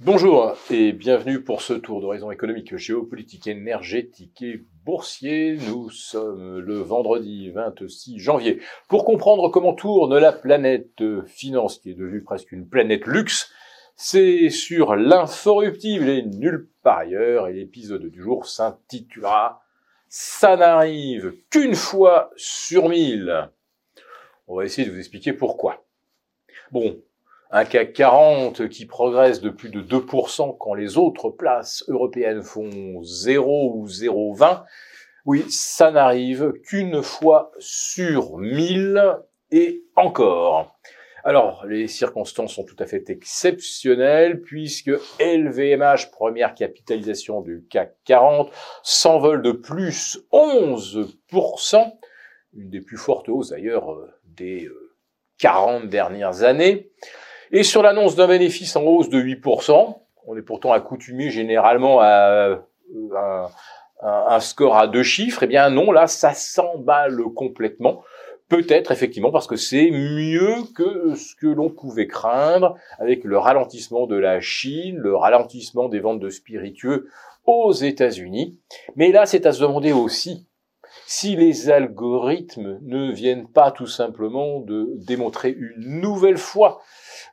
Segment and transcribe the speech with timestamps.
[0.00, 5.56] Bonjour et bienvenue pour ce tour d'horizon économique, géopolitique, énergétique et boursier.
[5.56, 8.60] Nous sommes le vendredi 26 janvier.
[8.88, 13.50] Pour comprendre comment tourne la planète finance, qui est devenue presque une planète luxe,
[13.94, 17.48] c'est sur l'inforruptible et nulle part ailleurs.
[17.48, 19.62] Et l'épisode du jour s'intitulera
[20.10, 23.50] Ça n'arrive qu'une fois sur mille.
[24.46, 25.86] On va essayer de vous expliquer pourquoi.
[26.70, 27.00] Bon,
[27.50, 33.02] un CAC 40 qui progresse de plus de 2% quand les autres places européennes font
[33.02, 34.64] 0 ou 0,20,
[35.24, 39.18] oui, ça n'arrive qu'une fois sur 1000
[39.50, 40.76] et encore.
[41.24, 48.52] Alors, les circonstances sont tout à fait exceptionnelles puisque LVMH, première capitalisation du CAC 40,
[48.84, 51.92] s'envole de plus 11%,
[52.54, 54.70] une des plus fortes hausses d'ailleurs euh, des
[55.38, 56.92] 40 euh, dernières années.
[57.52, 62.58] Et sur l'annonce d'un bénéfice en hausse de 8%, on est pourtant accoutumé généralement à,
[62.94, 63.46] euh,
[64.02, 68.02] un, score à deux chiffres, eh bien non, là, ça s'emballe complètement.
[68.48, 74.06] Peut-être effectivement parce que c'est mieux que ce que l'on pouvait craindre avec le ralentissement
[74.06, 77.08] de la Chine, le ralentissement des ventes de spiritueux
[77.44, 78.56] aux États-Unis.
[78.94, 80.46] Mais là, c'est à se demander aussi
[81.06, 86.82] si les algorithmes ne viennent pas tout simplement de démontrer une nouvelle fois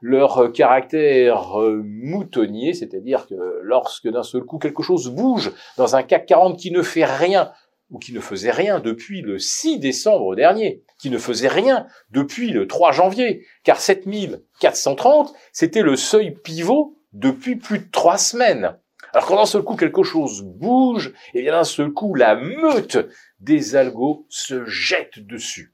[0.02, 6.04] leur caractère euh, moutonnier, c'est-à-dire que lorsque d'un seul coup quelque chose bouge dans un
[6.04, 7.52] CAC 40 qui ne fait rien,
[7.90, 12.52] ou qui ne faisait rien depuis le 6 décembre dernier, qui ne faisait rien depuis
[12.52, 18.78] le 3 janvier, car 7430, c'était le seuil pivot depuis plus de trois semaines.
[19.14, 22.98] Alors quand d'un seul coup quelque chose bouge, et bien d'un seul coup la meute
[23.44, 25.74] des algos se jette dessus.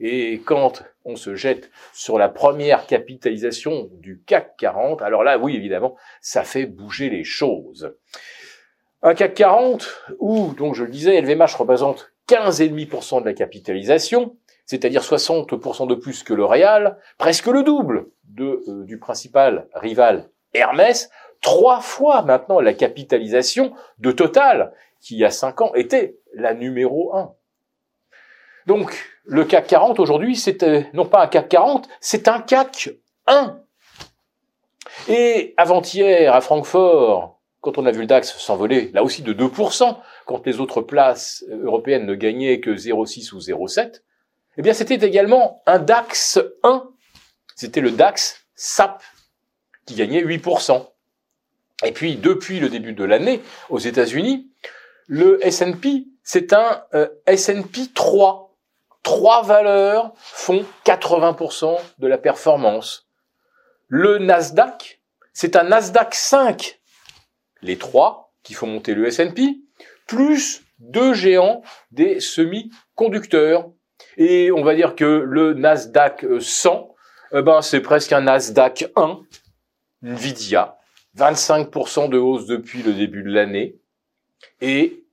[0.00, 5.54] Et quand on se jette sur la première capitalisation du CAC 40, alors là, oui,
[5.54, 7.94] évidemment, ça fait bouger les choses.
[9.02, 9.88] Un CAC 40
[10.18, 16.22] où, donc je le disais, LVMH représente 15,5% de la capitalisation, c'est-à-dire 60% de plus
[16.22, 21.10] que le Real, presque le double de, euh, du principal rival Hermès,
[21.42, 26.54] trois fois maintenant la capitalisation de Total, qui il y a cinq ans était la
[26.54, 27.34] numéro un.
[28.66, 32.90] Donc, le CAC 40 aujourd'hui, c'est euh, non pas un CAC 40, c'est un CAC
[33.26, 33.60] 1.
[35.08, 39.96] Et avant-hier, à Francfort, quand on a vu le DAX s'envoler, là aussi de 2%,
[40.26, 44.02] quand les autres places euh, européennes ne gagnaient que 0,6 ou 0,7,
[44.56, 46.90] eh bien c'était également un DAX 1.
[47.56, 49.02] C'était le DAX SAP
[49.86, 50.86] qui gagnait 8%.
[51.84, 54.50] Et puis, depuis le début de l'année, aux États-Unis,
[55.06, 58.44] le S&P, c'est un euh, S&P 3
[59.04, 63.06] trois valeurs font 80% de la performance.
[63.86, 65.00] Le Nasdaq,
[65.32, 66.80] c'est un Nasdaq 5.
[67.62, 69.60] Les trois qui font monter le S&P,
[70.08, 71.62] plus deux géants
[71.92, 73.70] des semi-conducteurs.
[74.16, 76.94] Et on va dire que le Nasdaq 100,
[77.32, 79.20] eh ben, c'est presque un Nasdaq 1,
[80.02, 80.78] Nvidia,
[81.16, 83.76] 25% de hausse depuis le début de l'année.
[84.60, 85.03] Et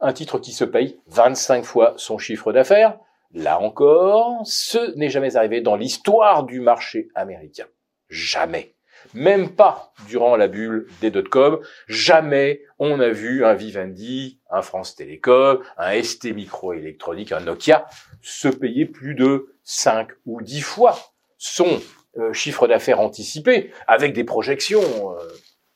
[0.00, 2.98] un titre qui se paye 25 fois son chiffre d'affaires,
[3.34, 7.66] Là encore, ce n'est jamais arrivé dans l'histoire du marché américain.
[8.08, 8.74] Jamais.
[9.12, 11.60] Même pas durant la bulle des dot-com.
[11.88, 17.86] Jamais on a vu un Vivendi, un France Télécom, un ST Microélectronique, un Nokia
[18.22, 20.98] se payer plus de 5 ou 10 fois
[21.36, 21.80] son
[22.16, 25.18] euh, chiffre d'affaires anticipé avec des projections euh,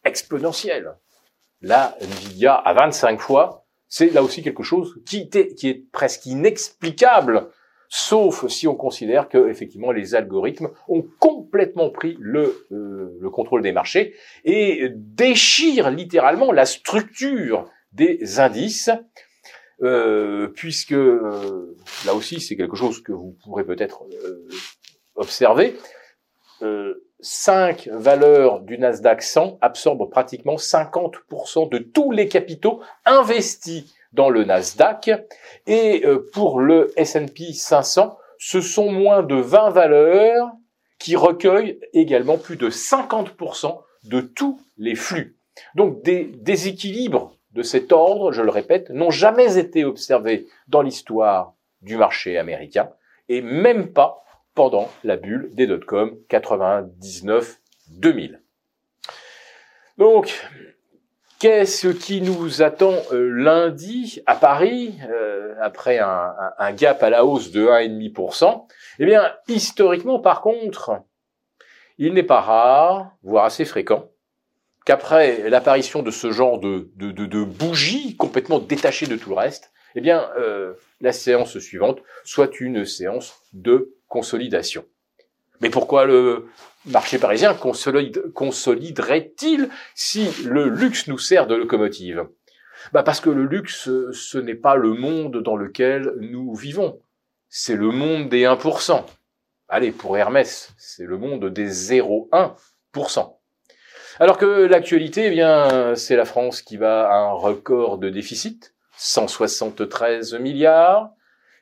[0.05, 0.97] exponentielles.
[1.61, 3.62] Là, Nvidia à 25 fois,
[3.95, 7.51] c'est là aussi quelque chose qui, est presque inexplicable,
[7.91, 13.61] sauf si on considère que effectivement les algorithmes ont complètement pris le, euh, le contrôle
[13.61, 14.15] des marchés
[14.47, 18.89] et déchirent littéralement la structure des indices.
[19.83, 21.77] Euh, puisque euh,
[22.07, 24.05] là aussi c'est quelque chose que vous pourrez peut-être
[25.17, 25.77] observer.
[27.23, 34.45] 5 valeurs du Nasdaq 100 absorbent pratiquement 50% de tous les capitaux investis dans le
[34.45, 35.11] Nasdaq.
[35.67, 40.51] Et euh, pour le S&P 500, ce sont moins de 20 valeurs
[40.99, 45.37] qui recueillent également plus de 50% de tous les flux.
[45.75, 51.55] Donc des déséquilibres de cet ordre, je le répète, n'ont jamais été observés dans l'histoire
[51.83, 52.91] du marché américain
[53.29, 54.23] et même pas
[54.55, 58.39] pendant la bulle des dot-com 99-2000.
[59.99, 60.49] Donc,
[61.39, 67.25] qu'est-ce qui nous attend euh, lundi à Paris, euh, après un, un, gap à la
[67.25, 68.67] hausse de 1,5%
[68.99, 71.03] Eh bien, historiquement, par contre,
[71.99, 74.09] il n'est pas rare, voire assez fréquent,
[74.85, 79.73] qu'après l'apparition de ce genre de, de, de, bougie complètement détachée de tout le reste,
[79.95, 84.85] eh bien, euh, la séance suivante soit une séance de consolidation.
[85.61, 86.49] Mais pourquoi le
[86.87, 92.27] marché parisien consoliderait-il si le luxe nous sert de locomotive?
[92.93, 97.01] Bah Parce que le luxe, ce n'est pas le monde dans lequel nous vivons.
[97.49, 99.05] C'est le monde des 1%.
[99.69, 103.37] Allez, pour Hermès, c'est le monde des 0,1%.
[104.19, 108.75] Alors que l'actualité, eh bien, c'est la France qui va à un record de déficit,
[109.05, 111.11] 173 milliards,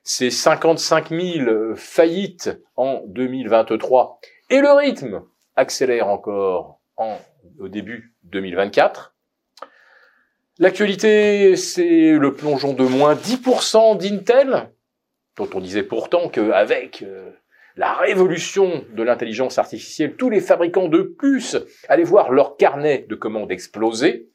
[0.03, 4.21] c'est 55 000 faillites en 2023,
[4.51, 5.23] et le rythme
[5.57, 7.17] accélère encore en,
[7.59, 9.15] au début 2024.
[10.59, 14.69] L'actualité, c'est le plongeon de moins 10% d'Intel,
[15.39, 17.31] dont on disait pourtant qu'avec euh,
[17.75, 21.57] la révolution de l'intelligence artificielle, tous les fabricants de puces
[21.89, 24.29] allaient voir leur carnet de commandes exploser.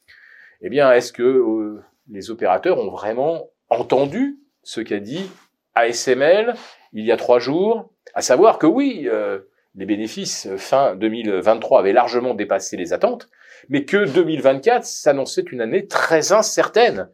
[0.61, 5.29] Eh bien, est-ce que euh, les opérateurs ont vraiment entendu ce qu'a dit
[5.75, 6.55] ASML
[6.93, 9.39] il y a trois jours, à savoir que oui, euh,
[9.75, 13.29] les bénéfices fin 2023 avaient largement dépassé les attentes,
[13.67, 17.09] mais que 2024 s'annonçait une année très incertaine.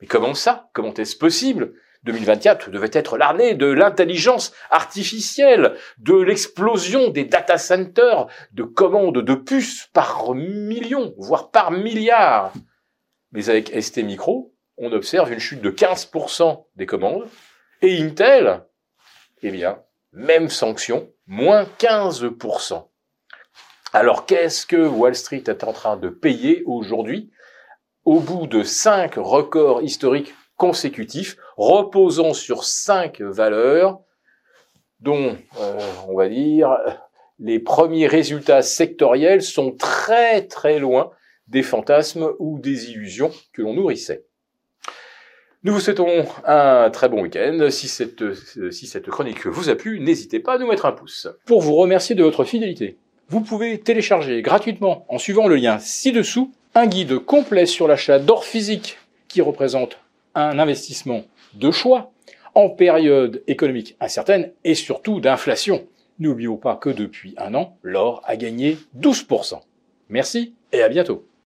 [0.00, 0.68] Mais comment ça?
[0.72, 1.74] Comment est-ce possible?
[2.04, 9.34] 2024 devait être l'année de l'intelligence artificielle, de l'explosion des data centers, de commandes de
[9.34, 12.52] puces par millions, voire par milliards.
[13.34, 17.28] Mais avec ST Micro, on observe une chute de 15% des commandes.
[17.82, 18.64] Et Intel,
[19.42, 19.82] eh bien,
[20.12, 22.88] même sanction, moins 15%.
[23.92, 27.30] Alors qu'est-ce que Wall Street est en train de payer aujourd'hui?
[28.04, 34.00] Au bout de cinq records historiques consécutif, reposant sur cinq valeurs
[35.00, 36.76] dont, euh, on va dire,
[37.40, 41.10] les premiers résultats sectoriels sont très très loin
[41.48, 44.24] des fantasmes ou des illusions que l'on nourrissait.
[45.62, 47.68] Nous vous souhaitons un très bon week-end.
[47.70, 51.26] Si cette, chronique vous a plu, n'hésitez pas à nous mettre un pouce.
[51.46, 52.98] Pour vous remercier de votre fidélité,
[53.28, 58.44] vous pouvez télécharger gratuitement, en suivant le lien ci-dessous, un guide complet sur l'achat d'or
[58.44, 58.98] physique
[59.28, 59.98] qui représente
[60.34, 61.22] un investissement
[61.54, 62.12] de choix
[62.54, 65.86] en période économique incertaine et surtout d'inflation.
[66.18, 69.60] N'oublions pas que depuis un an, l'or a gagné 12%.
[70.10, 71.26] Merci et à bientôt.